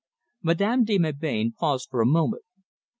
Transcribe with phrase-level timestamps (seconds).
[0.41, 2.41] Madame de Melbain paused for a moment.